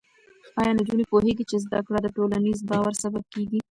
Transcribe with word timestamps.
ایا 0.59 0.71
نجونې 0.77 1.05
پوهېږي 1.11 1.43
چې 1.49 1.57
زده 1.65 1.79
کړه 1.85 1.99
د 2.01 2.07
ټولنیز 2.15 2.59
باور 2.69 2.93
سبب 3.03 3.23
کېږي؟ 3.33 3.59